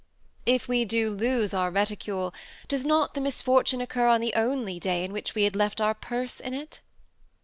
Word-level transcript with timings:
If 0.47 0.67
we 0.67 0.83
do 0.83 1.11
lose 1.11 1.53
our 1.53 1.69
reticule, 1.69 2.33
does 2.67 2.83
not 2.83 3.13
the 3.13 3.21
misfortune 3.21 3.81
occur 3.81 4.07
on 4.07 4.19
the 4.19 4.33
only 4.33 4.79
day 4.79 5.03
on 5.05 5.13
which 5.13 5.35
we 5.35 5.43
had 5.43 5.55
left 5.55 5.79
our 5.79 5.93
purse 5.93 6.39
in 6.39 6.55
it 6.55 6.79